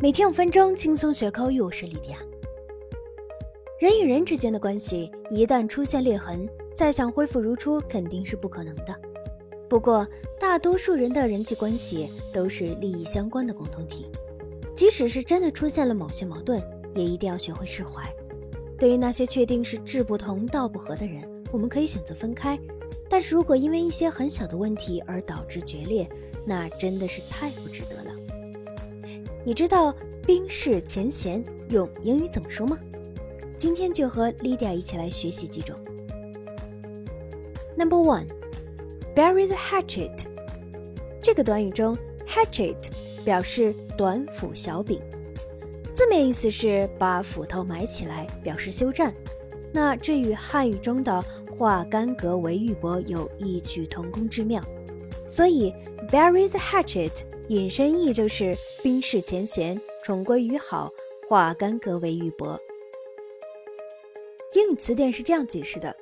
[0.00, 1.60] 每天五分钟，轻松学口语。
[1.60, 2.18] 我是莉迪亚。
[3.80, 8.94] 人与人之间的关系一旦出现裂痕，再想恢复如初肯定是不可能的。
[9.68, 10.06] 不过，
[10.38, 14.06] 大多数人的人际关系都是利益相关的共同体，
[14.72, 16.62] 即使是真的出现了某些矛盾，
[16.94, 18.08] 也一定要学会释怀。
[18.78, 22.56] 对于那些确定是志不同道不合的人，我们可以选择分开。
[23.08, 26.08] 但是如果因为一些很小的问题而导致决裂，
[26.46, 28.07] 那真的是太不值得了。
[29.44, 29.94] 你知道
[30.26, 32.78] 冰释前嫌用英语怎么说吗？
[33.56, 35.74] 今天就和 Lydia 一起来学习几种。
[37.76, 38.26] Number one,
[39.14, 40.26] bury the hatchet。
[41.22, 41.96] 这个短语中
[42.26, 42.76] ，hatchet
[43.24, 45.00] 表示短斧小柄，
[45.94, 49.14] 字面意思是把斧头埋起来，表示休战。
[49.72, 54.62] 那这与汉语中的化干戈为玉帛有异曲同工之妙，
[55.28, 55.74] 所以
[56.10, 57.24] bury the hatchet。
[57.48, 60.92] 引申义就是冰释前嫌，重归于好，
[61.26, 62.58] 化干戈为玉帛。
[64.54, 65.96] 英语词典是这样解释的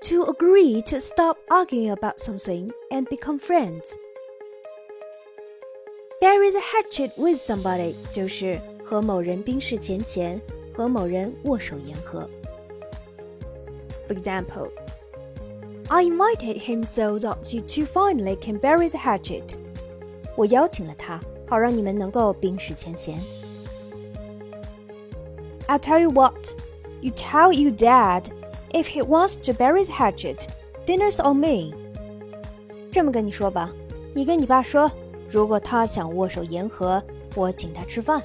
[0.00, 3.92] ：To agree to stop arguing about something and become friends.
[6.20, 10.40] Bury the hatchet with somebody 就是和某人冰释前嫌，
[10.72, 12.28] 和某人握手言和。
[14.08, 14.72] For example,
[15.92, 19.56] I invited him so that you two finally can bury the hatchet.
[20.36, 23.20] 我邀请了他，好让你们能够冰释前嫌。
[25.66, 26.54] I tell you what,
[27.00, 28.26] you tell your dad
[28.70, 30.46] if he wants to bury the hatchet,
[30.86, 31.72] dinner's on me.
[31.72, 31.76] me。
[32.92, 33.72] 这么跟你说吧，
[34.14, 34.88] 你跟你爸说，
[35.28, 37.02] 如果他想握手言和，
[37.34, 38.22] 我请他吃饭。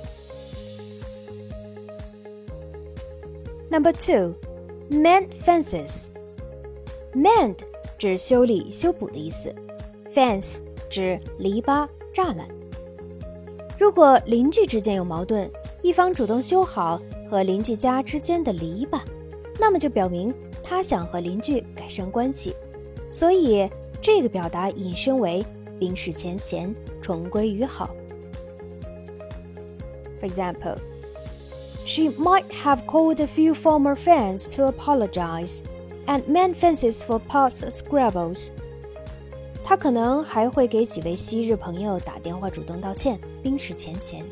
[3.71, 4.35] Number two,
[4.91, 6.14] mend fences。
[7.15, 7.55] Mend
[7.97, 9.53] 指修理、修补的意思
[10.13, 11.87] ，fence 指篱笆。
[12.13, 12.47] 栅栏。
[13.77, 19.01] 如果邻居之间有矛盾，一方主动修好和邻居家之间的篱笆，
[19.59, 20.33] 那么就表明
[20.63, 22.55] 他想和邻居改善关系，
[23.11, 23.69] 所以
[24.01, 25.45] 这个表达引申为
[25.77, 27.93] 冰释前嫌，重归于好。
[30.21, 30.77] For example,
[31.85, 35.59] she might have called a few former friends to apologize
[36.07, 38.49] and mend fences for past scrabbles.
[38.49, 38.49] squabbles。
[39.63, 44.23] 他可能还会给几位昔日朋友打电话主动道歉，冰释前嫌。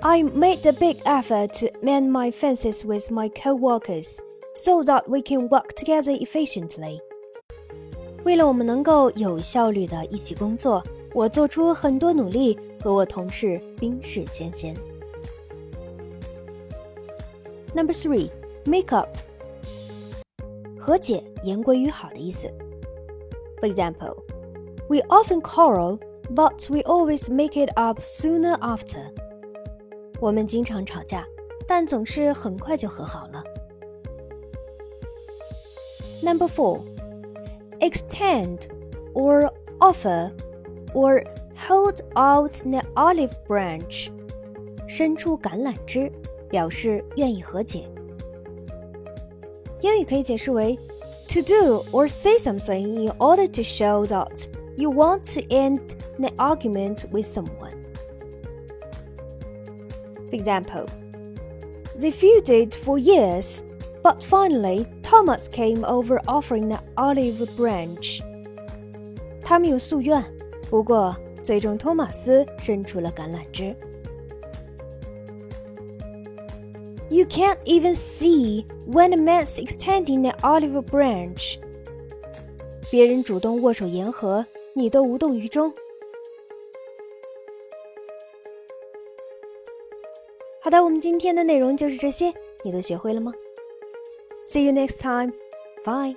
[0.00, 4.18] I made a big effort to mend my fences with my co-workers
[4.54, 7.00] so that we can work together efficiently.
[8.24, 10.82] 为了我们能够有效率的一起工作，
[11.12, 14.74] 我做出很多努力，和我同事冰释前嫌。
[17.74, 18.30] Number three
[18.65, 19.09] make up.
[20.79, 22.47] 和解，言归于好的意思。
[23.59, 24.15] For example,
[24.87, 25.99] we often quarrel,
[26.33, 29.11] but we always make it up sooner after.
[30.19, 31.25] 我们经常吵架，
[31.67, 33.43] 但总是很快就和好了。
[36.21, 36.81] Number four,
[37.79, 38.67] extend
[39.13, 40.31] or offer
[40.93, 41.23] or
[41.55, 44.09] hold out an olive branch.
[44.87, 46.11] 伸出橄榄枝，
[46.49, 47.89] 表示愿意和解。
[49.82, 50.78] 英语可以解释为
[51.28, 54.46] to do or say something in order to show that
[54.76, 55.80] you want to end
[56.18, 57.74] an argument with someone.
[60.28, 60.86] For example,
[61.98, 63.62] they feuded for years,
[64.02, 68.22] but finally Thomas came over offering an olive branch.
[69.42, 70.22] 他们有宿怨，
[70.68, 73.74] 不过最终托马斯伸出了橄榄枝。
[77.09, 81.57] you can't even see when a man's extending an olive branch.
[82.91, 85.73] 别人主动握手言和，你都无动于衷。
[90.61, 92.33] 好的，我们今天的内容就是这些，
[92.63, 93.31] 你都学会了吗？
[94.47, 95.33] See you next time.
[95.83, 96.15] Bye.